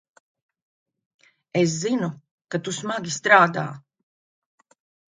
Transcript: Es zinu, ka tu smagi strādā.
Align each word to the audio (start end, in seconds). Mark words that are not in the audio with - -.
Es 1.61 1.77
zinu, 1.83 2.11
ka 2.51 2.63
tu 2.65 2.77
smagi 2.81 3.17
strādā. 3.21 3.71